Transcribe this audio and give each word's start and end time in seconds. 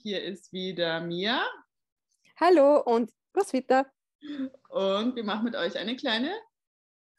Hier 0.00 0.22
ist 0.22 0.52
wieder 0.52 1.00
Mia. 1.00 1.44
Hallo 2.38 2.80
und 2.82 3.10
Roswitha. 3.36 3.84
Und 4.68 5.16
wir 5.16 5.24
machen 5.24 5.44
mit 5.44 5.56
euch 5.56 5.76
eine 5.76 5.96
kleine 5.96 6.32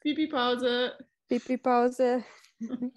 Pipi-Pause. 0.00 0.96
Pipi-Pause. 1.28 2.24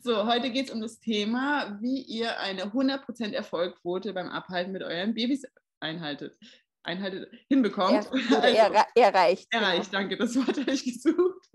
So, 0.00 0.26
heute 0.26 0.50
geht 0.50 0.66
es 0.66 0.72
um 0.72 0.80
das 0.80 0.98
Thema, 1.00 1.78
wie 1.80 2.02
ihr 2.02 2.40
eine 2.40 2.64
100% 2.64 3.32
Erfolgquote 3.32 4.12
beim 4.12 4.28
Abhalten 4.28 4.72
mit 4.72 4.82
euren 4.82 5.14
Babys 5.14 5.44
einhaltet. 5.80 6.36
Einhaltet, 6.82 7.30
hinbekommt. 7.48 7.92
Er, 7.92 8.42
also, 8.42 8.74
er, 8.94 8.94
erreicht. 8.96 9.46
Erreicht, 9.50 9.90
genau. 9.90 10.00
danke, 10.00 10.16
das 10.16 10.34
Wort 10.34 10.58
habe 10.58 10.72
ich 10.72 10.84
gesucht. 10.84 11.46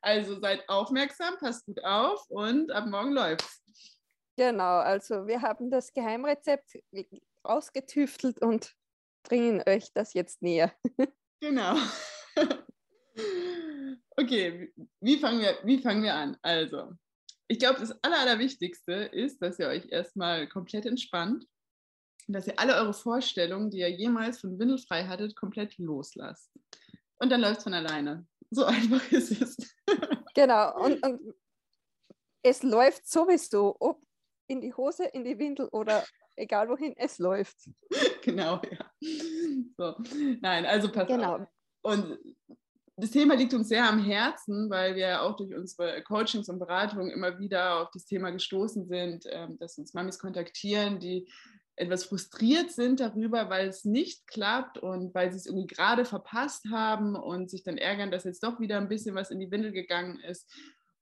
Also 0.00 0.40
seid 0.40 0.68
aufmerksam, 0.68 1.36
passt 1.38 1.66
gut 1.66 1.84
auf 1.84 2.24
und 2.28 2.72
ab 2.72 2.86
morgen 2.86 3.12
läuft's. 3.12 3.59
Genau, 4.40 4.78
also 4.78 5.26
wir 5.26 5.42
haben 5.42 5.70
das 5.70 5.92
Geheimrezept 5.92 6.78
ausgetüftelt 7.42 8.40
und 8.40 8.74
bringen 9.22 9.62
euch 9.66 9.92
das 9.92 10.14
jetzt 10.14 10.40
näher. 10.40 10.72
Genau. 11.42 11.76
Okay, 14.16 14.72
wie 15.00 15.18
fangen 15.18 15.40
wir, 15.40 15.58
wie 15.64 15.78
fangen 15.78 16.02
wir 16.02 16.14
an? 16.14 16.36
Also, 16.42 16.92
ich 17.48 17.58
glaube, 17.58 17.80
das 17.80 17.92
Aller, 18.02 18.18
Allerwichtigste 18.20 18.92
ist, 18.92 19.40
dass 19.40 19.58
ihr 19.58 19.68
euch 19.68 19.86
erstmal 19.90 20.46
komplett 20.46 20.84
entspannt 20.84 21.46
und 22.28 22.34
dass 22.34 22.46
ihr 22.46 22.58
alle 22.58 22.76
eure 22.76 22.92
Vorstellungen, 22.92 23.70
die 23.70 23.78
ihr 23.78 23.90
jemals 23.90 24.40
von 24.40 24.58
Windelfrei 24.58 25.06
hattet, 25.06 25.36
komplett 25.36 25.78
loslasst. 25.78 26.50
Und 27.18 27.30
dann 27.30 27.40
läuft 27.40 27.58
es 27.58 27.64
von 27.64 27.74
alleine. 27.74 28.26
So 28.50 28.64
einfach 28.66 29.10
ist 29.10 29.40
es. 29.40 29.56
Genau, 30.34 30.78
und, 30.84 31.02
und 31.02 31.34
es 32.42 32.62
läuft 32.62 33.08
sowieso, 33.08 33.76
ob 33.80 34.02
in 34.50 34.60
die 34.60 34.74
Hose, 34.74 35.04
in 35.04 35.24
die 35.24 35.38
Windel 35.38 35.68
oder 35.68 36.04
egal 36.36 36.68
wohin, 36.68 36.94
es 36.96 37.18
läuft. 37.18 37.56
Genau, 38.22 38.60
ja. 38.70 38.90
So. 39.78 39.94
Nein, 40.42 40.66
also 40.66 40.92
pass 40.92 41.08
genau. 41.08 41.36
auf. 41.36 41.46
Und 41.80 42.18
das 42.96 43.12
Thema 43.12 43.34
liegt 43.34 43.54
uns 43.54 43.68
sehr 43.68 43.88
am 43.88 44.04
Herzen, 44.04 44.68
weil 44.68 44.94
wir 44.94 45.22
auch 45.22 45.36
durch 45.36 45.54
unsere 45.54 46.02
Coachings 46.02 46.50
und 46.50 46.58
Beratungen 46.58 47.10
immer 47.10 47.38
wieder 47.38 47.80
auf 47.80 47.88
das 47.94 48.04
Thema 48.04 48.30
gestoßen 48.30 48.86
sind, 48.86 49.24
ähm, 49.30 49.58
dass 49.58 49.78
uns 49.78 49.94
Mamis 49.94 50.18
kontaktieren, 50.18 51.00
die 51.00 51.26
etwas 51.76 52.04
frustriert 52.04 52.70
sind 52.70 53.00
darüber, 53.00 53.48
weil 53.48 53.68
es 53.68 53.86
nicht 53.86 54.26
klappt 54.26 54.76
und 54.76 55.14
weil 55.14 55.32
sie 55.32 55.38
es 55.38 55.46
irgendwie 55.46 55.66
gerade 55.66 56.04
verpasst 56.04 56.66
haben 56.70 57.16
und 57.16 57.50
sich 57.50 57.62
dann 57.62 57.78
ärgern, 57.78 58.10
dass 58.10 58.24
jetzt 58.24 58.42
doch 58.42 58.60
wieder 58.60 58.76
ein 58.76 58.88
bisschen 58.88 59.14
was 59.14 59.30
in 59.30 59.40
die 59.40 59.50
Windel 59.50 59.72
gegangen 59.72 60.20
ist. 60.20 60.46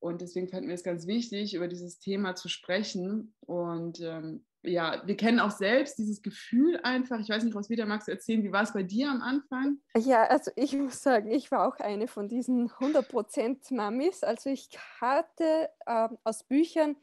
Und 0.01 0.21
deswegen 0.21 0.49
fanden 0.49 0.69
wir 0.69 0.75
es 0.75 0.85
ganz 0.85 1.07
wichtig, 1.07 1.55
über 1.55 1.69
dieses 1.69 1.99
Thema 1.99 2.35
zu 2.35 2.49
sprechen. 2.49 3.35
Und 3.41 4.01
ähm, 4.01 4.45
ja, 4.63 5.03
wir 5.07 5.17
kennen 5.17 5.41
auch 5.41 5.51
selbst 5.51 5.99
dieses 5.99 6.23
Gefühl 6.23 6.79
einfach. 6.83 7.19
Ich 7.21 7.29
weiß 7.29 7.45
nicht, 7.45 7.55
was 7.55 7.71
wieder 7.71 7.87
magst 7.87 8.09
du 8.09 8.13
erzählen, 8.13 8.43
wie 8.43 8.53
war 8.53 8.63
es 8.63 8.73
bei 8.73 8.83
dir 8.83 9.11
am 9.11 9.23
Anfang? 9.23 9.79
Ja, 9.97 10.25
also 10.25 10.51
ich 10.57 10.73
muss 10.75 11.03
sagen, 11.03 11.31
ich 11.31 11.51
war 11.51 11.67
auch 11.67 11.77
eine 11.77 12.09
von 12.09 12.29
diesen 12.29 12.69
100% 12.69 13.75
Mamis. 13.75 14.23
Also 14.23 14.51
ich 14.51 14.69
hatte 15.01 15.69
ähm, 15.87 16.19
aus 16.25 16.45
Büchern, 16.45 16.97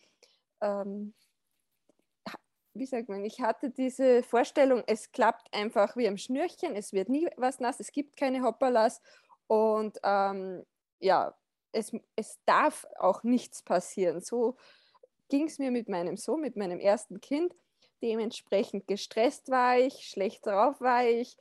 ähm, 0.61 1.13
wie 2.73 2.85
sagt 2.85 3.09
man, 3.09 3.23
ich 3.23 3.41
hatte 3.41 3.69
diese 3.69 4.21
Vorstellung, 4.23 4.83
es 4.87 5.11
klappt 5.11 5.53
einfach 5.53 5.95
wie 5.95 6.07
am 6.07 6.17
Schnürchen, 6.17 6.75
es 6.75 6.91
wird 6.91 7.07
nie 7.07 7.27
was 7.37 7.61
nass, 7.61 7.79
es 7.79 7.91
gibt 7.93 8.17
keine 8.17 8.43
Hopperlas 8.43 9.01
und 9.47 9.97
ähm, 10.03 10.65
ja, 10.99 11.33
es, 11.75 11.91
es 12.15 12.39
darf 12.45 12.85
auch 12.97 13.23
nichts 13.23 13.61
passieren. 13.61 14.21
So 14.21 14.55
ging 15.29 15.47
es 15.47 15.59
mir 15.59 15.71
mit 15.71 15.89
meinem 15.89 16.17
Sohn, 16.17 16.41
mit 16.41 16.55
meinem 16.55 16.79
ersten 16.79 17.21
Kind. 17.21 17.53
Dementsprechend 18.01 18.87
gestresst 18.87 19.49
war 19.49 19.77
ich, 19.77 20.07
schlecht 20.07 20.45
drauf 20.45 20.79
war 20.81 21.05
ich, 21.05 21.37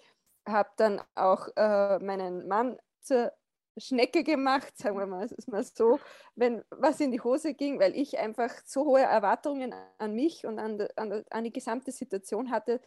habe 0.47 0.71
dann 0.77 1.01
auch 1.15 1.49
äh, 1.57 1.99
meinen 1.99 2.47
Mann 2.49 2.79
zur 3.01 3.33
Schnecke 3.77 4.23
gemacht, 4.23 4.77
sagen 4.79 4.99
wir 4.99 5.07
mal, 5.07 5.25
es 5.25 5.47
mal 5.49 5.65
so, 5.65 5.99
wenn 6.37 6.65
was 6.71 7.01
in 7.01 7.11
die 7.11 7.21
Hose 7.21 7.55
ging, 7.55 7.81
weil 7.81 7.97
ich 7.97 8.19
einfach 8.19 8.53
so 8.65 8.85
hohe 8.85 9.03
Erwartungen 9.03 9.75
an 9.99 10.15
mich 10.15 10.47
und 10.47 10.59
an, 10.59 10.87
an, 10.97 11.25
an 11.31 11.45
die 11.45 11.53
gesamte 11.53 11.91
Situation 11.91 12.51
hatte. 12.51 12.81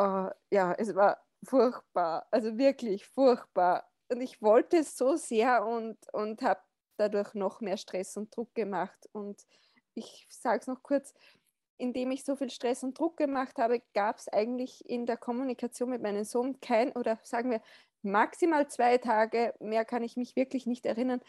Uh, 0.00 0.30
ja, 0.50 0.72
es 0.72 0.94
war 0.94 1.22
furchtbar, 1.44 2.26
also 2.30 2.56
wirklich 2.56 3.06
furchtbar. 3.06 3.88
Und 4.08 4.20
ich 4.20 4.40
wollte 4.42 4.78
es 4.78 4.96
so 4.96 5.16
sehr 5.16 5.66
und, 5.66 5.96
und 6.12 6.42
habe 6.42 6.60
dadurch 6.96 7.34
noch 7.34 7.60
mehr 7.60 7.76
Stress 7.76 8.16
und 8.16 8.34
Druck 8.36 8.54
gemacht. 8.54 9.08
Und 9.12 9.44
ich 9.94 10.26
sage 10.28 10.60
es 10.60 10.66
noch 10.66 10.82
kurz, 10.82 11.14
indem 11.78 12.10
ich 12.10 12.24
so 12.24 12.36
viel 12.36 12.50
Stress 12.50 12.82
und 12.82 12.98
Druck 12.98 13.16
gemacht 13.16 13.58
habe, 13.58 13.82
gab 13.94 14.18
es 14.18 14.28
eigentlich 14.28 14.88
in 14.88 15.06
der 15.06 15.16
Kommunikation 15.16 15.90
mit 15.90 16.02
meinem 16.02 16.24
Sohn 16.24 16.60
kein 16.60 16.92
oder 16.92 17.18
sagen 17.22 17.50
wir 17.50 17.60
maximal 18.02 18.68
zwei 18.68 18.98
Tage, 18.98 19.54
mehr 19.60 19.84
kann 19.84 20.02
ich 20.02 20.16
mich 20.16 20.36
wirklich 20.36 20.66
nicht 20.66 20.86
erinnern, 20.86 21.20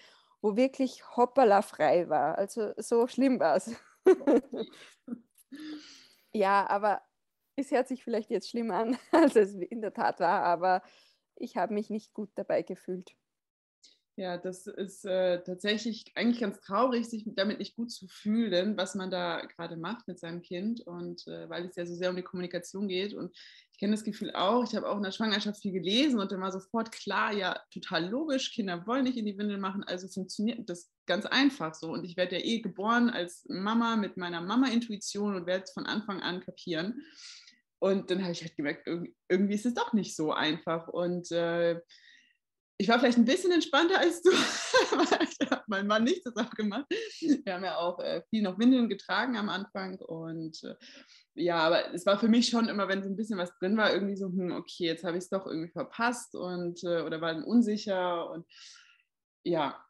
wo 0.42 0.56
wirklich 0.56 1.04
hoppala 1.16 1.62
frei 1.62 2.10
war. 2.10 2.38
Also 2.38 2.74
so 2.78 3.08
schlimm 3.08 3.40
war 3.40 3.56
es. 3.56 3.72
ja, 6.34 6.68
aber 6.70 7.02
es 7.56 7.72
hört 7.72 7.88
sich 7.88 8.04
vielleicht 8.04 8.30
jetzt 8.30 8.50
schlimm 8.50 8.72
an, 8.72 8.98
als 9.12 9.36
es 9.36 9.54
in 9.56 9.82
der 9.82 9.94
Tat 9.94 10.20
war, 10.20 10.44
aber 10.44 10.82
ich 11.36 11.58
habe 11.58 11.74
mich 11.74 11.90
nicht 11.90 12.14
gut 12.14 12.30
dabei 12.36 12.62
gefühlt. 12.62 13.16
Ja, 14.18 14.38
das 14.38 14.66
ist 14.66 15.04
äh, 15.04 15.44
tatsächlich 15.44 16.06
eigentlich 16.16 16.40
ganz 16.40 16.62
traurig, 16.62 17.06
sich 17.06 17.26
damit 17.36 17.60
nicht 17.60 17.76
gut 17.76 17.92
zu 17.92 18.08
fühlen, 18.08 18.78
was 18.78 18.96
man 18.96 19.12
da 19.12 19.42
gerade 19.42 19.76
macht 19.76 20.08
mit 20.08 20.20
seinem 20.20 20.42
Kind. 20.42 20.80
Und 20.80 21.28
äh, 21.28 21.50
weil 21.50 21.66
es 21.66 21.76
ja 21.76 21.86
so 21.86 21.96
sehr 21.96 22.12
um 22.12 22.16
die 22.16 22.22
Kommunikation 22.22 22.88
geht. 22.88 23.14
Und 23.14 23.36
ich 23.74 23.80
kenne 23.80 23.92
das 23.92 24.06
Gefühl 24.06 24.32
auch, 24.34 24.64
ich 24.64 24.74
habe 24.74 24.88
auch 24.88 24.96
in 24.96 25.04
der 25.04 25.12
Schwangerschaft 25.12 25.62
viel 25.62 25.74
gelesen 25.74 26.18
und 26.22 26.32
dann 26.32 26.40
war 26.40 26.54
sofort 26.54 26.94
klar, 26.94 27.34
ja, 27.34 27.60
total 27.74 28.08
logisch, 28.08 28.54
Kinder 28.54 28.88
wollen 28.88 29.04
nicht 29.04 29.18
in 29.18 29.26
die 29.26 29.38
Windel 29.38 29.58
machen, 29.58 29.84
also 29.84 30.08
funktioniert 30.08 30.70
das 30.70 30.90
ganz 31.06 31.26
einfach 31.26 31.74
so. 31.74 31.92
Und 31.92 32.06
ich 32.06 32.16
werde 32.16 32.38
ja 32.38 32.46
eh 32.46 32.62
geboren 32.62 33.10
als 33.10 33.44
Mama 33.50 33.98
mit 33.98 34.16
meiner 34.16 34.40
Mama-Intuition 34.40 35.36
und 35.36 35.46
werde 35.46 35.66
es 35.66 35.74
von 35.74 35.86
Anfang 35.86 36.22
an 36.22 36.40
kapieren. 36.40 37.02
Und 37.86 38.10
dann 38.10 38.24
habe 38.24 38.32
ich 38.32 38.42
halt 38.42 38.56
gemerkt, 38.56 38.90
irgendwie 39.30 39.54
ist 39.54 39.68
es 39.68 39.76
doch 39.76 39.94
nicht 39.94 40.16
so 40.16 40.32
einfach. 40.32 40.88
Und 40.88 41.32
äh, 41.32 41.80
ich 42.80 42.90
war 42.90 42.98
vielleicht 42.98 43.20
ein 43.20 43.26
bisschen 43.26 43.52
entspannter 43.52 44.00
als 44.00 44.24
du, 44.24 44.32
ich 44.32 45.52
habe 45.52 45.64
mein 45.68 45.86
Mann 45.86 46.04
nicht 46.04 46.26
das 46.26 46.36
auch 46.36 46.50
gemacht. 46.50 46.88
Wir 47.20 47.54
haben 47.54 47.64
ja 47.64 47.78
auch 47.78 48.00
äh, 48.00 48.24
viel 48.32 48.42
noch 48.42 48.58
Windeln 48.58 48.90
getragen 48.90 49.38
am 49.38 49.50
Anfang 49.50 50.00
und 50.00 50.64
äh, 50.64 50.74
ja, 51.36 51.58
aber 51.58 51.94
es 51.94 52.08
war 52.08 52.18
für 52.18 52.28
mich 52.28 52.48
schon 52.48 52.70
immer, 52.70 52.88
wenn 52.88 53.04
so 53.04 53.10
ein 53.10 53.16
bisschen 53.16 53.38
was 53.38 53.56
drin 53.60 53.78
war, 53.78 53.94
irgendwie 53.94 54.18
so, 54.18 54.30
hm, 54.30 54.54
okay, 54.54 54.86
jetzt 54.86 55.04
habe 55.04 55.18
ich 55.18 55.26
es 55.26 55.30
doch 55.30 55.46
irgendwie 55.46 55.72
verpasst 55.72 56.34
und 56.34 56.84
äh, 56.86 57.02
oder 57.02 57.22
war 57.22 57.36
dann 57.36 57.44
unsicher 57.44 58.32
und 58.32 58.48
ja, 59.44 59.85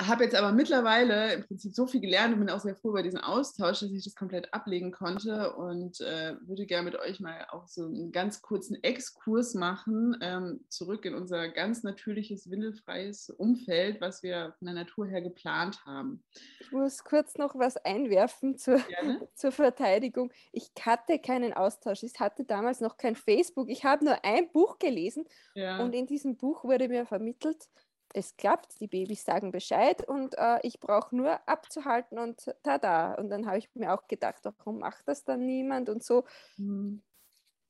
habe 0.00 0.24
jetzt 0.24 0.34
aber 0.34 0.50
mittlerweile 0.50 1.34
im 1.34 1.44
Prinzip 1.44 1.72
so 1.72 1.86
viel 1.86 2.00
gelernt 2.00 2.34
und 2.34 2.40
bin 2.40 2.50
auch 2.50 2.60
sehr 2.60 2.74
froh 2.74 2.90
über 2.90 3.02
diesen 3.02 3.20
Austausch, 3.20 3.80
dass 3.80 3.92
ich 3.92 4.02
das 4.02 4.16
komplett 4.16 4.52
ablegen 4.52 4.90
konnte 4.90 5.54
und 5.54 6.00
äh, 6.00 6.34
würde 6.40 6.66
gerne 6.66 6.90
mit 6.90 6.98
euch 6.98 7.20
mal 7.20 7.46
auch 7.50 7.68
so 7.68 7.84
einen 7.84 8.10
ganz 8.10 8.42
kurzen 8.42 8.82
Exkurs 8.82 9.54
machen, 9.54 10.16
ähm, 10.20 10.64
zurück 10.68 11.04
in 11.04 11.14
unser 11.14 11.48
ganz 11.48 11.84
natürliches, 11.84 12.50
windelfreies 12.50 13.30
Umfeld, 13.30 14.00
was 14.00 14.24
wir 14.24 14.54
von 14.58 14.66
der 14.66 14.74
Natur 14.74 15.06
her 15.06 15.22
geplant 15.22 15.84
haben. 15.86 16.24
Ich 16.58 16.72
muss 16.72 17.04
kurz 17.04 17.36
noch 17.38 17.54
was 17.54 17.76
einwerfen 17.76 18.58
zur, 18.58 18.80
zur 19.34 19.52
Verteidigung. 19.52 20.32
Ich 20.50 20.72
hatte 20.80 21.20
keinen 21.20 21.52
Austausch. 21.52 22.02
Ich 22.02 22.18
hatte 22.18 22.44
damals 22.44 22.80
noch 22.80 22.96
kein 22.96 23.14
Facebook. 23.14 23.68
Ich 23.68 23.84
habe 23.84 24.04
nur 24.04 24.24
ein 24.24 24.50
Buch 24.50 24.80
gelesen 24.80 25.24
ja. 25.54 25.80
und 25.80 25.94
in 25.94 26.06
diesem 26.06 26.36
Buch 26.36 26.64
wurde 26.64 26.88
mir 26.88 27.06
vermittelt, 27.06 27.68
es 28.14 28.36
klappt, 28.36 28.80
die 28.80 28.86
Babys 28.86 29.24
sagen 29.24 29.50
Bescheid 29.50 30.06
und 30.08 30.38
äh, 30.38 30.58
ich 30.62 30.80
brauche 30.80 31.14
nur 31.14 31.46
abzuhalten 31.48 32.18
und 32.18 32.54
tada. 32.62 33.14
Und 33.14 33.28
dann 33.28 33.46
habe 33.46 33.58
ich 33.58 33.68
mir 33.74 33.92
auch 33.92 34.06
gedacht, 34.06 34.42
warum 34.44 34.78
macht 34.78 35.06
das 35.06 35.24
dann 35.24 35.44
niemand 35.44 35.88
und 35.88 36.02
so. 36.02 36.24
Mhm. 36.56 37.02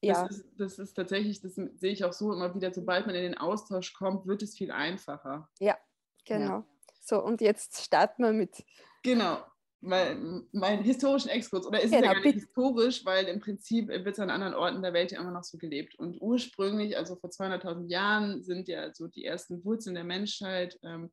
Ja. 0.02 0.22
Das 0.22 0.36
ist, 0.36 0.46
das 0.58 0.78
ist 0.78 0.94
tatsächlich, 0.94 1.40
das 1.40 1.54
sehe 1.54 1.92
ich 1.92 2.04
auch 2.04 2.12
so 2.12 2.32
immer 2.32 2.54
wieder, 2.54 2.72
sobald 2.72 3.06
man 3.06 3.14
in 3.14 3.22
den 3.22 3.38
Austausch 3.38 3.94
kommt, 3.94 4.26
wird 4.26 4.42
es 4.42 4.54
viel 4.54 4.70
einfacher. 4.70 5.48
Ja, 5.58 5.78
genau. 6.26 6.58
Ja. 6.58 6.66
So, 7.00 7.24
und 7.24 7.40
jetzt 7.40 7.82
starten 7.82 8.22
wir 8.22 8.32
mit. 8.32 8.64
Genau 9.02 9.38
mein, 9.84 10.46
meinen 10.52 10.82
historischen 10.82 11.28
Exkurs. 11.28 11.66
Oder 11.66 11.80
ist 11.80 11.90
genau, 11.90 11.98
es 11.98 12.06
ja 12.06 12.12
gar 12.14 12.20
nicht 12.22 12.34
historisch, 12.34 13.04
weil 13.04 13.26
im 13.26 13.40
Prinzip 13.40 13.88
wird 13.88 14.06
es 14.06 14.18
an 14.18 14.30
anderen 14.30 14.54
Orten 14.54 14.82
der 14.82 14.92
Welt 14.92 15.12
ja 15.12 15.20
immer 15.20 15.30
noch 15.30 15.44
so 15.44 15.58
gelebt. 15.58 15.94
Und 15.98 16.20
ursprünglich, 16.20 16.96
also 16.96 17.16
vor 17.16 17.30
200.000 17.30 17.88
Jahren, 17.88 18.42
sind 18.42 18.68
ja 18.68 18.92
so 18.94 19.06
die 19.06 19.24
ersten 19.24 19.64
Wurzeln 19.64 19.94
der 19.94 20.04
Menschheit, 20.04 20.78
ähm, 20.82 21.10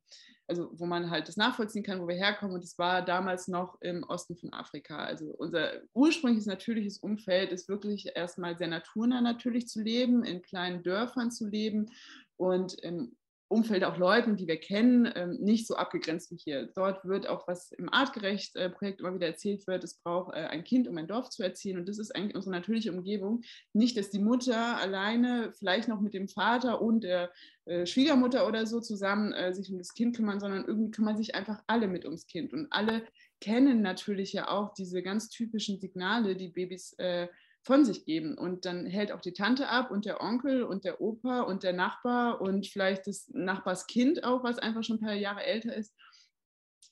also 0.48 0.70
wo 0.72 0.86
man 0.86 1.10
halt 1.10 1.28
das 1.28 1.36
nachvollziehen 1.36 1.82
kann, 1.82 2.00
wo 2.00 2.08
wir 2.08 2.16
herkommen. 2.16 2.54
Und 2.54 2.64
das 2.64 2.78
war 2.78 3.02
damals 3.04 3.48
noch 3.48 3.80
im 3.80 4.02
Osten 4.04 4.36
von 4.36 4.52
Afrika. 4.52 4.96
Also 4.96 5.26
unser 5.26 5.82
ursprüngliches 5.94 6.46
natürliches 6.46 6.98
Umfeld 6.98 7.52
ist 7.52 7.68
wirklich 7.68 8.10
erstmal 8.14 8.56
sehr 8.56 8.68
naturnah 8.68 9.20
natürlich 9.20 9.68
zu 9.68 9.82
leben, 9.82 10.24
in 10.24 10.42
kleinen 10.42 10.82
Dörfern 10.82 11.30
zu 11.30 11.46
leben 11.46 11.90
und 12.36 12.74
im 12.80 13.16
Umfeld 13.52 13.84
auch 13.84 13.96
Leuten, 13.96 14.36
die 14.36 14.46
wir 14.46 14.58
kennen, 14.58 15.10
ähm, 15.14 15.38
nicht 15.40 15.66
so 15.66 15.76
abgegrenzt 15.76 16.30
wie 16.30 16.36
hier. 16.36 16.70
Dort 16.74 17.04
wird 17.04 17.28
auch, 17.28 17.46
was 17.46 17.72
im 17.72 17.92
Artgerecht-Projekt 17.92 19.00
immer 19.00 19.14
wieder 19.14 19.26
erzählt 19.26 19.66
wird, 19.66 19.84
es 19.84 19.94
braucht 19.94 20.34
äh, 20.34 20.46
ein 20.46 20.64
Kind, 20.64 20.88
um 20.88 20.96
ein 20.98 21.06
Dorf 21.06 21.30
zu 21.30 21.42
erziehen. 21.42 21.78
Und 21.78 21.88
das 21.88 21.98
ist 21.98 22.14
eigentlich 22.14 22.34
unsere 22.34 22.54
natürliche 22.54 22.92
Umgebung. 22.92 23.42
Nicht, 23.72 23.96
dass 23.96 24.10
die 24.10 24.18
Mutter 24.18 24.78
alleine, 24.78 25.52
vielleicht 25.52 25.88
noch 25.88 26.00
mit 26.00 26.14
dem 26.14 26.28
Vater 26.28 26.82
und 26.82 27.04
der 27.04 27.30
äh, 27.64 27.86
Schwiegermutter 27.86 28.46
oder 28.48 28.66
so 28.66 28.80
zusammen 28.80 29.32
äh, 29.32 29.54
sich 29.54 29.70
um 29.70 29.78
das 29.78 29.94
Kind 29.94 30.16
kümmern, 30.16 30.40
sondern 30.40 30.64
irgendwie 30.64 30.90
kümmern 30.90 31.16
sich 31.16 31.34
einfach 31.34 31.62
alle 31.66 31.86
mit 31.86 32.04
ums 32.04 32.26
Kind. 32.26 32.52
Und 32.52 32.66
alle 32.70 33.02
kennen 33.40 33.82
natürlich 33.82 34.32
ja 34.32 34.48
auch 34.48 34.72
diese 34.74 35.02
ganz 35.02 35.28
typischen 35.28 35.78
Signale, 35.78 36.36
die 36.36 36.48
Babys 36.48 36.94
äh, 36.98 37.28
von 37.62 37.84
sich 37.84 38.04
geben. 38.04 38.36
Und 38.36 38.64
dann 38.64 38.86
hält 38.86 39.12
auch 39.12 39.20
die 39.20 39.32
Tante 39.32 39.68
ab 39.68 39.90
und 39.90 40.04
der 40.04 40.20
Onkel 40.20 40.64
und 40.64 40.84
der 40.84 41.00
Opa 41.00 41.42
und 41.42 41.62
der 41.62 41.72
Nachbar 41.72 42.40
und 42.40 42.66
vielleicht 42.66 43.06
das 43.06 43.28
Nachbarskind 43.28 44.24
auch, 44.24 44.42
was 44.42 44.58
einfach 44.58 44.82
schon 44.82 44.96
ein 44.96 45.06
paar 45.06 45.14
Jahre 45.14 45.44
älter 45.44 45.74
ist. 45.74 45.94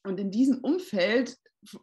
Und 0.04 0.18
in 0.18 0.30
diesem 0.30 0.58
Umfeld 0.60 1.36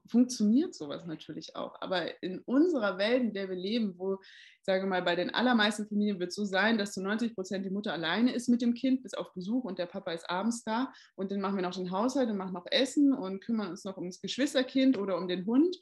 funktioniert 0.07 0.73
sowas 0.73 1.05
natürlich 1.05 1.55
auch. 1.55 1.75
Aber 1.81 2.21
in 2.23 2.39
unserer 2.39 2.97
Welt, 2.97 3.21
in 3.21 3.33
der 3.33 3.49
wir 3.49 3.55
leben, 3.55 3.93
wo, 3.97 4.15
ich 4.15 4.63
sage 4.63 4.87
mal, 4.87 5.03
bei 5.03 5.15
den 5.15 5.33
allermeisten 5.33 5.87
Familien 5.87 6.19
wird 6.19 6.29
es 6.29 6.35
so 6.35 6.45
sein, 6.45 6.77
dass 6.77 6.93
zu 6.93 7.01
90 7.01 7.35
Prozent 7.35 7.65
die 7.65 7.69
Mutter 7.69 7.93
alleine 7.93 8.33
ist 8.33 8.49
mit 8.49 8.61
dem 8.61 8.73
Kind, 8.73 9.03
bis 9.03 9.13
auf 9.13 9.33
Besuch 9.33 9.65
und 9.65 9.77
der 9.77 9.85
Papa 9.85 10.11
ist 10.11 10.29
abends 10.29 10.63
da. 10.63 10.91
Und 11.15 11.31
dann 11.31 11.41
machen 11.41 11.57
wir 11.57 11.61
noch 11.61 11.75
den 11.75 11.91
Haushalt 11.91 12.29
und 12.29 12.37
machen 12.37 12.53
noch 12.53 12.65
Essen 12.71 13.13
und 13.13 13.43
kümmern 13.43 13.69
uns 13.69 13.83
noch 13.83 13.97
ums 13.97 14.19
Geschwisterkind 14.19 14.97
oder 14.97 15.17
um 15.17 15.27
den 15.27 15.45
Hund. 15.45 15.77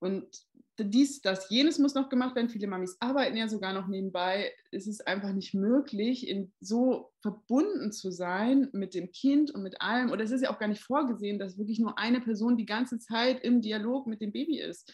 Und 0.00 0.26
dies, 0.84 1.20
das, 1.20 1.50
jenes 1.50 1.78
muss 1.78 1.94
noch 1.94 2.08
gemacht 2.08 2.34
werden. 2.36 2.48
Viele 2.48 2.66
Mamis 2.66 2.96
arbeiten 3.00 3.36
ja 3.36 3.48
sogar 3.48 3.72
noch 3.72 3.88
nebenbei. 3.88 4.52
Es 4.70 4.86
ist 4.86 5.06
einfach 5.06 5.32
nicht 5.32 5.54
möglich, 5.54 6.28
in 6.28 6.52
so 6.60 7.12
verbunden 7.20 7.92
zu 7.92 8.10
sein 8.10 8.68
mit 8.72 8.94
dem 8.94 9.10
Kind 9.10 9.50
und 9.50 9.62
mit 9.62 9.80
allem. 9.80 10.10
Oder 10.10 10.24
es 10.24 10.30
ist 10.30 10.42
ja 10.42 10.50
auch 10.50 10.58
gar 10.58 10.68
nicht 10.68 10.82
vorgesehen, 10.82 11.38
dass 11.38 11.58
wirklich 11.58 11.78
nur 11.78 11.98
eine 11.98 12.20
Person 12.20 12.56
die 12.56 12.66
ganze 12.66 12.98
Zeit 12.98 13.42
im 13.42 13.60
Dialog 13.60 14.06
mit 14.06 14.20
dem 14.20 14.32
Baby 14.32 14.60
ist. 14.60 14.92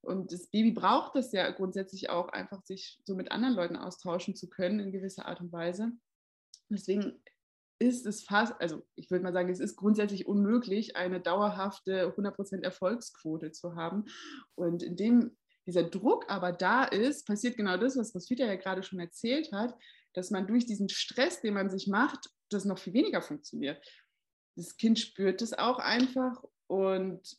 Und 0.00 0.32
das 0.32 0.46
Baby 0.46 0.72
braucht 0.72 1.16
das 1.16 1.32
ja 1.32 1.50
grundsätzlich 1.50 2.08
auch, 2.08 2.28
einfach 2.28 2.62
sich 2.64 2.98
so 3.04 3.14
mit 3.14 3.32
anderen 3.32 3.54
Leuten 3.54 3.76
austauschen 3.76 4.34
zu 4.34 4.48
können 4.48 4.80
in 4.80 4.92
gewisser 4.92 5.26
Art 5.26 5.40
und 5.40 5.52
Weise. 5.52 5.92
Deswegen 6.70 7.20
ist 7.78 8.06
es 8.06 8.22
fast, 8.24 8.54
also 8.60 8.84
ich 8.96 9.10
würde 9.10 9.24
mal 9.24 9.32
sagen, 9.32 9.50
es 9.50 9.60
ist 9.60 9.76
grundsätzlich 9.76 10.26
unmöglich, 10.26 10.96
eine 10.96 11.20
dauerhafte 11.20 12.12
100% 12.12 12.62
Erfolgsquote 12.62 13.52
zu 13.52 13.76
haben. 13.76 14.04
Und 14.54 14.82
indem 14.82 15.36
dieser 15.66 15.84
Druck 15.84 16.24
aber 16.28 16.52
da 16.52 16.84
ist, 16.84 17.26
passiert 17.26 17.56
genau 17.56 17.76
das, 17.76 17.96
was 17.96 18.14
Roswitha 18.14 18.46
ja 18.46 18.56
gerade 18.56 18.82
schon 18.82 18.98
erzählt 18.98 19.52
hat, 19.52 19.76
dass 20.14 20.30
man 20.30 20.46
durch 20.46 20.66
diesen 20.66 20.88
Stress, 20.88 21.40
den 21.40 21.54
man 21.54 21.70
sich 21.70 21.86
macht, 21.86 22.30
das 22.48 22.64
noch 22.64 22.78
viel 22.78 22.94
weniger 22.94 23.22
funktioniert. 23.22 23.84
Das 24.56 24.76
Kind 24.76 24.98
spürt 24.98 25.42
es 25.42 25.52
auch 25.52 25.78
einfach 25.78 26.42
und 26.66 27.38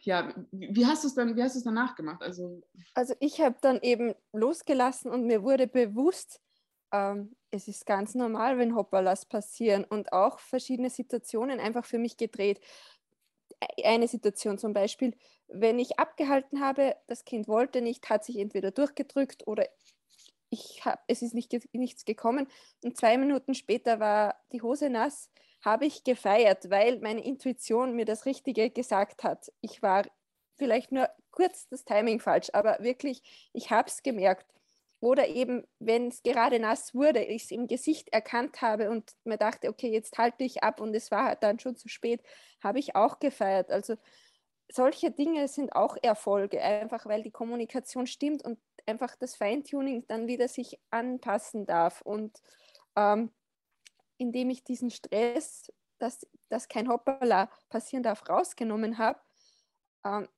ja, 0.00 0.34
wie 0.50 0.86
hast 0.86 1.04
du 1.04 1.08
es 1.08 1.14
dann, 1.14 1.36
wie 1.36 1.42
hast 1.42 1.54
du 1.54 1.58
es 1.58 1.64
danach 1.64 1.94
gemacht? 1.94 2.22
Also, 2.22 2.62
also 2.94 3.14
ich 3.20 3.40
habe 3.40 3.56
dann 3.60 3.80
eben 3.82 4.14
losgelassen 4.32 5.10
und 5.10 5.26
mir 5.26 5.42
wurde 5.42 5.66
bewusst, 5.66 6.40
ähm, 6.92 7.36
es 7.50 7.68
ist 7.68 7.86
ganz 7.86 8.14
normal, 8.14 8.58
wenn 8.58 8.74
Hoppalas 8.74 9.24
passieren 9.26 9.84
und 9.84 10.12
auch 10.12 10.38
verschiedene 10.38 10.90
Situationen 10.90 11.60
einfach 11.60 11.84
für 11.84 11.98
mich 11.98 12.16
gedreht. 12.16 12.60
Eine 13.82 14.08
Situation 14.08 14.58
zum 14.58 14.72
Beispiel, 14.72 15.16
wenn 15.48 15.78
ich 15.78 15.98
abgehalten 15.98 16.60
habe, 16.60 16.94
das 17.06 17.24
Kind 17.24 17.48
wollte 17.48 17.80
nicht, 17.80 18.08
hat 18.10 18.24
sich 18.24 18.38
entweder 18.38 18.70
durchgedrückt 18.70 19.46
oder 19.46 19.66
ich 20.50 20.84
hab, 20.84 21.02
es 21.08 21.22
ist 21.22 21.34
nicht, 21.34 21.52
nichts 21.72 22.04
gekommen. 22.04 22.46
Und 22.84 22.96
zwei 22.96 23.18
Minuten 23.18 23.54
später 23.54 24.00
war 24.00 24.36
die 24.52 24.62
Hose 24.62 24.90
nass, 24.90 25.30
habe 25.62 25.86
ich 25.86 26.04
gefeiert, 26.04 26.70
weil 26.70 27.00
meine 27.00 27.24
Intuition 27.24 27.94
mir 27.94 28.04
das 28.04 28.26
Richtige 28.26 28.70
gesagt 28.70 29.24
hat. 29.24 29.52
Ich 29.60 29.82
war 29.82 30.04
vielleicht 30.56 30.92
nur 30.92 31.08
kurz 31.30 31.68
das 31.68 31.84
Timing 31.84 32.20
falsch, 32.20 32.48
aber 32.52 32.78
wirklich, 32.80 33.22
ich 33.52 33.70
habe 33.70 33.88
es 33.88 34.02
gemerkt. 34.02 34.46
Oder 35.00 35.28
eben, 35.28 35.64
wenn 35.78 36.08
es 36.08 36.22
gerade 36.22 36.58
nass 36.58 36.94
wurde, 36.94 37.22
ich 37.22 37.44
es 37.44 37.50
im 37.50 37.68
Gesicht 37.68 38.08
erkannt 38.12 38.60
habe 38.62 38.90
und 38.90 39.12
mir 39.24 39.38
dachte, 39.38 39.68
okay, 39.68 39.90
jetzt 39.92 40.18
halte 40.18 40.42
ich 40.42 40.62
ab 40.64 40.80
und 40.80 40.94
es 40.94 41.10
war 41.10 41.24
halt 41.24 41.42
dann 41.42 41.60
schon 41.60 41.76
zu 41.76 41.88
spät, 41.88 42.20
habe 42.62 42.80
ich 42.80 42.96
auch 42.96 43.20
gefeiert. 43.20 43.70
Also 43.70 43.96
solche 44.70 45.10
Dinge 45.10 45.46
sind 45.48 45.74
auch 45.74 45.96
Erfolge, 46.02 46.60
einfach 46.62 47.06
weil 47.06 47.22
die 47.22 47.30
Kommunikation 47.30 48.06
stimmt 48.06 48.44
und 48.44 48.58
einfach 48.86 49.14
das 49.16 49.36
Feintuning 49.36 50.04
dann 50.08 50.26
wieder 50.26 50.48
sich 50.48 50.80
anpassen 50.90 51.64
darf. 51.64 52.00
Und 52.02 52.42
ähm, 52.96 53.30
indem 54.16 54.50
ich 54.50 54.64
diesen 54.64 54.90
Stress, 54.90 55.72
dass, 55.98 56.26
dass 56.48 56.68
kein 56.68 56.88
Hoppala 56.88 57.50
passieren 57.68 58.02
darf, 58.02 58.28
rausgenommen 58.28 58.98
habe, 58.98 59.20
ähm, 60.04 60.28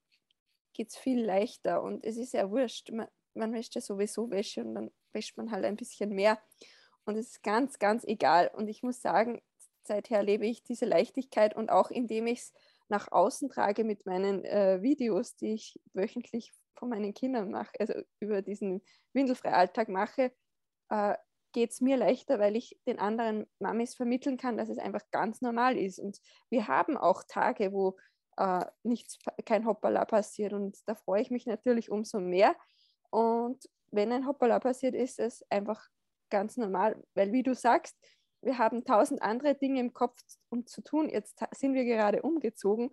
geht 0.72 0.90
es 0.90 0.96
viel 0.96 1.24
leichter 1.24 1.82
und 1.82 2.04
es 2.04 2.16
ist 2.16 2.32
ja 2.34 2.50
wurscht. 2.50 2.90
Man, 2.90 3.08
man 3.34 3.52
wäscht 3.52 3.74
ja 3.74 3.80
sowieso 3.80 4.30
Wäsche 4.30 4.62
und 4.62 4.74
dann 4.74 4.90
wäscht 5.12 5.36
man 5.36 5.50
halt 5.50 5.64
ein 5.64 5.76
bisschen 5.76 6.10
mehr. 6.10 6.38
Und 7.04 7.16
es 7.16 7.28
ist 7.28 7.42
ganz, 7.42 7.78
ganz 7.78 8.04
egal. 8.04 8.50
Und 8.54 8.68
ich 8.68 8.82
muss 8.82 9.00
sagen, 9.00 9.40
seither 9.82 10.22
lebe 10.22 10.46
ich 10.46 10.62
diese 10.62 10.84
Leichtigkeit 10.84 11.56
und 11.56 11.70
auch 11.70 11.90
indem 11.90 12.26
ich 12.26 12.40
es 12.40 12.52
nach 12.88 13.10
außen 13.10 13.48
trage 13.48 13.84
mit 13.84 14.04
meinen 14.06 14.44
äh, 14.44 14.82
Videos, 14.82 15.36
die 15.36 15.54
ich 15.54 15.80
wöchentlich 15.94 16.52
von 16.74 16.88
meinen 16.88 17.14
Kindern 17.14 17.50
mache, 17.50 17.72
also 17.78 17.94
über 18.20 18.42
diesen 18.42 18.82
Windelfreialltag 19.12 19.88
mache, 19.88 20.32
äh, 20.88 21.14
geht 21.52 21.70
es 21.70 21.80
mir 21.80 21.96
leichter, 21.96 22.38
weil 22.38 22.56
ich 22.56 22.78
den 22.86 22.98
anderen 22.98 23.46
Mamis 23.58 23.94
vermitteln 23.94 24.36
kann, 24.36 24.56
dass 24.56 24.68
es 24.68 24.78
einfach 24.78 25.02
ganz 25.10 25.40
normal 25.40 25.76
ist. 25.76 25.98
Und 25.98 26.20
wir 26.48 26.68
haben 26.68 26.96
auch 26.96 27.24
Tage, 27.24 27.72
wo 27.72 27.96
äh, 28.36 28.64
nichts, 28.82 29.18
kein 29.44 29.66
Hoppala 29.66 30.04
passiert. 30.04 30.52
Und 30.52 30.78
da 30.86 30.94
freue 30.94 31.22
ich 31.22 31.30
mich 31.30 31.46
natürlich 31.46 31.90
umso 31.90 32.20
mehr, 32.20 32.54
und 33.10 33.68
wenn 33.90 34.12
ein 34.12 34.26
Hoppala 34.26 34.60
passiert, 34.60 34.94
ist 34.94 35.18
es 35.18 35.44
einfach 35.50 35.88
ganz 36.30 36.56
normal, 36.56 37.02
weil 37.14 37.32
wie 37.32 37.42
du 37.42 37.54
sagst, 37.54 37.96
wir 38.42 38.56
haben 38.58 38.84
tausend 38.84 39.20
andere 39.20 39.54
Dinge 39.54 39.80
im 39.80 39.92
Kopf, 39.92 40.18
um 40.48 40.66
zu 40.66 40.82
tun. 40.82 41.10
Jetzt 41.10 41.38
sind 41.52 41.74
wir 41.74 41.84
gerade 41.84 42.22
umgezogen 42.22 42.90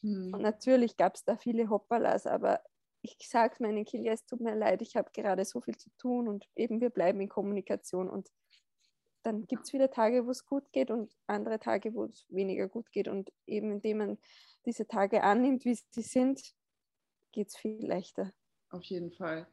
hm. 0.00 0.34
und 0.34 0.42
natürlich 0.42 0.96
gab 0.96 1.14
es 1.14 1.24
da 1.24 1.36
viele 1.36 1.70
Hoppalas, 1.70 2.26
aber 2.26 2.60
ich 3.02 3.16
sage 3.20 3.56
meinen 3.60 3.84
Kindern, 3.84 4.12
es 4.12 4.26
tut 4.26 4.40
mir 4.40 4.54
leid, 4.54 4.82
ich 4.82 4.96
habe 4.96 5.10
gerade 5.12 5.44
so 5.44 5.60
viel 5.60 5.76
zu 5.76 5.88
tun 5.96 6.28
und 6.28 6.46
eben 6.54 6.80
wir 6.80 6.90
bleiben 6.90 7.20
in 7.20 7.28
Kommunikation 7.28 8.10
und 8.10 8.30
dann 9.22 9.46
gibt 9.46 9.66
es 9.66 9.72
wieder 9.72 9.90
Tage, 9.90 10.26
wo 10.26 10.30
es 10.30 10.46
gut 10.46 10.70
geht 10.72 10.90
und 10.90 11.14
andere 11.26 11.58
Tage, 11.58 11.94
wo 11.94 12.04
es 12.04 12.26
weniger 12.28 12.68
gut 12.68 12.90
geht 12.90 13.08
und 13.08 13.30
eben 13.46 13.70
indem 13.70 13.98
man 13.98 14.18
diese 14.66 14.86
Tage 14.86 15.22
annimmt, 15.22 15.64
wie 15.64 15.74
sie 15.74 16.02
sind, 16.02 16.40
geht 17.32 17.48
es 17.48 17.56
viel 17.56 17.86
leichter. 17.86 18.32
Auf 18.70 18.84
jeden 18.84 19.12
Fall 19.12 19.46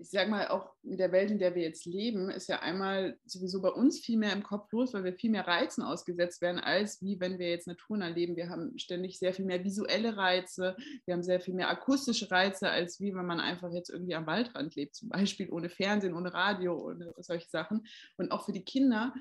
ich 0.00 0.10
sage 0.10 0.30
mal, 0.30 0.48
auch 0.48 0.72
in 0.84 0.96
der 0.96 1.10
Welt, 1.10 1.30
in 1.30 1.38
der 1.38 1.54
wir 1.56 1.62
jetzt 1.62 1.84
leben, 1.84 2.30
ist 2.30 2.48
ja 2.48 2.60
einmal 2.60 3.18
sowieso 3.26 3.60
bei 3.60 3.70
uns 3.70 3.98
viel 3.98 4.16
mehr 4.16 4.32
im 4.32 4.44
Kopf 4.44 4.70
los, 4.72 4.94
weil 4.94 5.02
wir 5.02 5.12
viel 5.12 5.30
mehr 5.30 5.46
Reizen 5.46 5.82
ausgesetzt 5.82 6.40
werden, 6.40 6.60
als 6.60 7.02
wie 7.02 7.18
wenn 7.18 7.38
wir 7.38 7.50
jetzt 7.50 7.66
naturnah 7.66 8.08
leben. 8.08 8.36
Wir 8.36 8.48
haben 8.48 8.78
ständig 8.78 9.18
sehr 9.18 9.34
viel 9.34 9.44
mehr 9.44 9.64
visuelle 9.64 10.16
Reize, 10.16 10.76
wir 11.04 11.14
haben 11.14 11.24
sehr 11.24 11.40
viel 11.40 11.54
mehr 11.54 11.68
akustische 11.68 12.30
Reize, 12.30 12.70
als 12.70 13.00
wie 13.00 13.12
wenn 13.14 13.26
man 13.26 13.40
einfach 13.40 13.72
jetzt 13.72 13.90
irgendwie 13.90 14.14
am 14.14 14.26
Waldrand 14.26 14.76
lebt, 14.76 14.94
zum 14.94 15.08
Beispiel 15.08 15.50
ohne 15.50 15.68
Fernsehen, 15.68 16.14
ohne 16.14 16.32
Radio, 16.32 16.80
ohne 16.80 17.12
solche 17.18 17.48
Sachen. 17.48 17.84
Und 18.16 18.30
auch 18.30 18.44
für 18.44 18.52
die 18.52 18.64
Kinder 18.64 19.12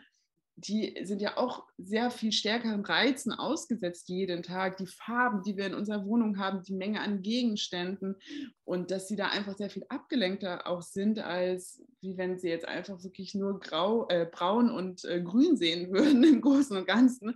die 0.60 0.98
sind 1.04 1.22
ja 1.22 1.38
auch 1.38 1.66
sehr 1.78 2.10
viel 2.10 2.32
stärkeren 2.32 2.84
Reizen 2.84 3.32
ausgesetzt 3.32 4.10
jeden 4.10 4.42
Tag. 4.42 4.78
Die 4.78 4.88
Farben, 4.88 5.44
die 5.44 5.56
wir 5.56 5.68
in 5.68 5.76
unserer 5.76 6.04
Wohnung 6.04 6.40
haben, 6.40 6.64
die 6.64 6.74
Menge 6.74 7.00
an 7.00 7.22
Gegenständen 7.22 8.16
und 8.64 8.90
dass 8.90 9.08
sie 9.08 9.16
da 9.16 9.28
einfach 9.28 9.56
sehr 9.56 9.70
viel 9.70 9.86
abgelenkter 9.90 10.66
auch 10.66 10.82
sind, 10.82 11.20
als 11.20 11.84
wie 12.02 12.18
wenn 12.18 12.40
sie 12.40 12.50
jetzt 12.50 12.68
einfach 12.68 13.04
wirklich 13.04 13.36
nur 13.36 13.60
grau, 13.60 14.08
äh, 14.10 14.26
braun 14.26 14.72
und 14.72 15.06
äh, 15.06 15.22
grün 15.22 15.58
sehen 15.58 15.92
würden 15.94 16.24
im 16.24 16.42
Großen 16.42 16.76
und 16.76 16.88
Ganzen, 16.88 17.36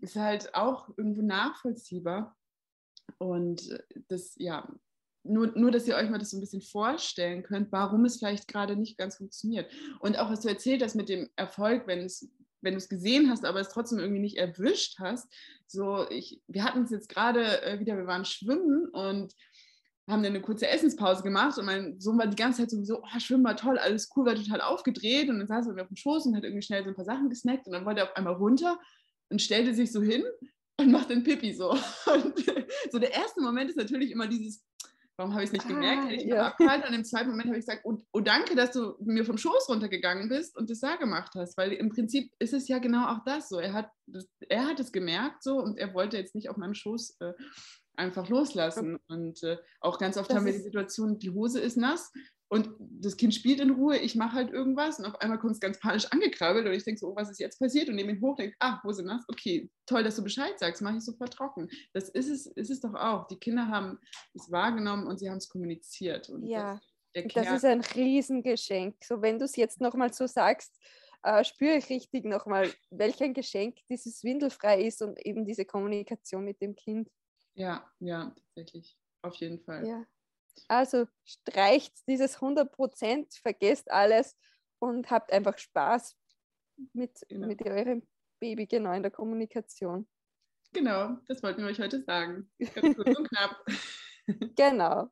ist 0.00 0.16
halt 0.16 0.54
auch 0.54 0.88
irgendwo 0.96 1.20
nachvollziehbar. 1.20 2.34
Und 3.18 3.78
das, 4.08 4.34
ja, 4.38 4.66
nur, 5.24 5.48
nur, 5.48 5.70
dass 5.70 5.86
ihr 5.86 5.94
euch 5.94 6.08
mal 6.08 6.18
das 6.18 6.30
so 6.30 6.38
ein 6.38 6.40
bisschen 6.40 6.62
vorstellen 6.62 7.42
könnt, 7.42 7.70
warum 7.70 8.06
es 8.06 8.16
vielleicht 8.16 8.48
gerade 8.48 8.76
nicht 8.76 8.96
ganz 8.96 9.16
funktioniert. 9.16 9.70
Und 10.00 10.18
auch 10.18 10.30
was 10.30 10.40
du 10.40 10.48
erzählt 10.48 10.82
hast 10.82 10.94
mit 10.94 11.10
dem 11.10 11.28
Erfolg, 11.36 11.86
wenn 11.86 12.00
es 12.00 12.30
wenn 12.62 12.74
du 12.74 12.78
es 12.78 12.88
gesehen 12.88 13.28
hast, 13.28 13.44
aber 13.44 13.60
es 13.60 13.68
trotzdem 13.68 13.98
irgendwie 13.98 14.20
nicht 14.20 14.38
erwischt 14.38 14.98
hast. 14.98 15.28
So, 15.66 16.08
ich, 16.08 16.40
wir 16.46 16.64
hatten 16.64 16.84
es 16.84 16.90
jetzt 16.90 17.08
gerade 17.08 17.62
äh, 17.62 17.80
wieder, 17.80 17.96
wir 17.96 18.06
waren 18.06 18.24
schwimmen 18.24 18.88
und 18.88 19.34
haben 20.08 20.22
dann 20.22 20.32
eine 20.32 20.42
kurze 20.42 20.68
Essenspause 20.68 21.22
gemacht 21.22 21.58
und 21.58 21.66
mein 21.66 22.00
Sohn 22.00 22.18
war 22.18 22.26
die 22.26 22.36
ganze 22.36 22.66
Zeit 22.66 22.70
so, 22.70 23.02
oh, 23.02 23.18
Schwimmen 23.20 23.44
war 23.44 23.56
toll, 23.56 23.78
alles 23.78 24.10
cool, 24.16 24.26
war 24.26 24.34
total 24.34 24.60
aufgedreht 24.60 25.28
und 25.28 25.38
dann 25.38 25.46
saß 25.46 25.68
er 25.68 25.80
auf 25.80 25.88
dem 25.88 25.96
Schoß 25.96 26.26
und 26.26 26.36
hat 26.36 26.44
irgendwie 26.44 26.62
schnell 26.62 26.82
so 26.82 26.90
ein 26.90 26.96
paar 26.96 27.04
Sachen 27.04 27.28
gesnackt 27.28 27.66
und 27.66 27.72
dann 27.72 27.84
wollte 27.84 28.00
er 28.00 28.08
auf 28.08 28.16
einmal 28.16 28.34
runter 28.34 28.80
und 29.28 29.40
stellte 29.40 29.74
sich 29.74 29.92
so 29.92 30.02
hin 30.02 30.24
und 30.78 30.90
macht 30.90 31.10
den 31.10 31.22
Pipi 31.22 31.54
so. 31.54 31.70
Und 32.06 32.34
so 32.90 32.98
der 32.98 33.12
erste 33.12 33.40
Moment 33.40 33.70
ist 33.70 33.76
natürlich 33.76 34.10
immer 34.10 34.26
dieses, 34.26 34.64
warum 35.16 35.32
habe 35.32 35.44
ich 35.44 35.48
es 35.48 35.52
nicht 35.52 35.68
gemerkt? 35.68 36.02
Ah, 36.02 36.06
Hätte 36.06 36.22
ich 36.22 36.28
ja. 36.28 36.46
abgehalten 36.46 36.88
und 36.88 36.94
im 36.94 37.04
zweiten 37.04 37.30
Moment 37.30 37.48
habe 37.48 37.58
ich 37.58 37.66
gesagt, 37.66 37.82
oh, 37.84 37.98
oh, 38.12 38.20
danke, 38.20 38.54
dass 38.54 38.72
du 38.72 38.94
mir 39.00 39.24
vom 39.24 39.38
Schoß 39.38 39.68
runtergegangen 39.68 40.28
bist 40.28 40.56
und 40.56 40.70
das 40.70 40.80
da 40.80 40.96
gemacht 40.96 41.32
hast, 41.36 41.56
weil 41.56 41.72
im 41.72 41.90
Prinzip 41.90 42.32
ist 42.38 42.54
es 42.54 42.68
ja 42.68 42.78
genau 42.78 43.08
auch 43.08 43.24
das 43.24 43.48
so. 43.48 43.58
Er 43.58 43.72
hat, 43.72 43.90
er 44.48 44.66
hat 44.66 44.80
es 44.80 44.92
gemerkt 44.92 45.42
so 45.42 45.56
und 45.58 45.78
er 45.78 45.94
wollte 45.94 46.16
jetzt 46.16 46.34
nicht 46.34 46.48
auf 46.48 46.56
meinem 46.56 46.74
Schoß 46.74 47.16
äh, 47.20 47.32
einfach 47.96 48.28
loslassen. 48.28 48.98
Und 49.08 49.42
äh, 49.42 49.58
auch 49.80 49.98
ganz 49.98 50.16
oft 50.16 50.30
das 50.30 50.36
haben 50.36 50.46
wir 50.46 50.52
die 50.52 50.60
Situation, 50.60 51.18
die 51.18 51.30
Hose 51.30 51.60
ist 51.60 51.76
nass 51.76 52.10
und 52.52 52.68
das 52.78 53.16
Kind 53.16 53.34
spielt 53.34 53.60
in 53.60 53.70
Ruhe, 53.70 53.96
ich 53.96 54.14
mache 54.14 54.36
halt 54.36 54.52
irgendwas 54.52 54.98
und 54.98 55.06
auf 55.06 55.18
einmal 55.22 55.38
kommt 55.38 55.54
es 55.54 55.60
ganz 55.60 55.80
panisch 55.80 56.04
angekrabbelt 56.12 56.66
und 56.66 56.74
ich 56.74 56.84
denke 56.84 56.98
so, 56.98 57.08
oh, 57.08 57.16
was 57.16 57.30
ist 57.30 57.40
jetzt 57.40 57.58
passiert? 57.58 57.88
Und 57.88 57.94
nehme 57.94 58.12
ihn 58.12 58.20
hoch, 58.20 58.36
denke, 58.36 58.54
ah, 58.60 58.82
Hose 58.82 59.02
nass, 59.02 59.24
okay, 59.28 59.70
toll, 59.86 60.04
dass 60.04 60.16
du 60.16 60.22
Bescheid 60.22 60.58
sagst, 60.58 60.82
mache 60.82 60.98
ich 60.98 61.02
sofort 61.02 61.32
trocken. 61.32 61.70
Das 61.94 62.10
ist 62.10 62.28
es, 62.28 62.44
ist 62.48 62.68
es 62.68 62.80
doch 62.82 62.92
auch. 62.92 63.26
Die 63.28 63.38
Kinder 63.38 63.68
haben 63.68 63.98
es 64.34 64.50
wahrgenommen 64.50 65.06
und 65.06 65.18
sie 65.18 65.30
haben 65.30 65.38
es 65.38 65.48
kommuniziert. 65.48 66.28
Und 66.28 66.46
ja, 66.46 66.78
das, 67.14 67.24
das 67.32 67.52
ist 67.52 67.64
ein 67.64 67.80
Riesengeschenk. 67.80 69.02
So, 69.02 69.22
wenn 69.22 69.38
du 69.38 69.46
es 69.46 69.56
jetzt 69.56 69.80
nochmal 69.80 70.12
so 70.12 70.26
sagst, 70.26 70.78
äh, 71.22 71.44
spüre 71.44 71.78
ich 71.78 71.88
richtig 71.88 72.26
nochmal, 72.26 72.70
welch 72.90 73.22
ein 73.22 73.32
Geschenk 73.32 73.78
dieses 73.88 74.24
Windelfrei 74.24 74.82
ist 74.82 75.00
und 75.00 75.18
eben 75.24 75.46
diese 75.46 75.64
Kommunikation 75.64 76.44
mit 76.44 76.60
dem 76.60 76.74
Kind. 76.74 77.08
Ja, 77.54 77.90
ja, 77.98 78.34
tatsächlich. 78.36 78.98
Auf 79.22 79.36
jeden 79.36 79.58
Fall. 79.58 79.86
Ja. 79.86 80.06
Also 80.68 81.06
streicht 81.24 81.92
dieses 82.06 82.36
100 82.36 82.70
Prozent, 82.72 83.34
vergesst 83.34 83.90
alles 83.90 84.36
und 84.78 85.10
habt 85.10 85.32
einfach 85.32 85.58
Spaß 85.58 86.16
mit, 86.92 87.20
genau. 87.28 87.46
mit 87.46 87.62
eurem 87.64 88.06
Baby 88.40 88.66
genau 88.66 88.92
in 88.92 89.02
der 89.02 89.12
Kommunikation. 89.12 90.08
Genau, 90.72 91.16
das 91.28 91.42
wollten 91.42 91.62
wir 91.62 91.68
euch 91.68 91.78
heute 91.78 92.02
sagen. 92.02 92.50
Ganz 92.58 92.96
kurz 92.96 93.18
und 93.18 93.28
knapp. 93.28 93.64
Genau. 94.56 95.10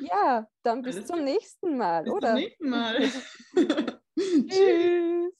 Ja, 0.00 0.48
dann 0.62 0.82
bis 0.82 0.96
Alles 0.96 1.08
zum 1.08 1.24
nächsten 1.24 1.76
Mal, 1.76 2.04
bis 2.04 2.12
oder? 2.12 2.34
Bis 2.34 2.56
zum 2.56 2.70
nächsten 2.70 2.70
Mal. 2.70 3.10
Tschüss. 4.48 5.32